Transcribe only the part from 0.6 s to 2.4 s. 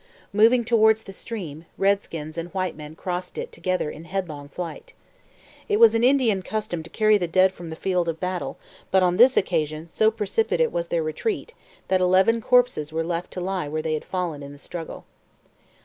towards the stream, redskins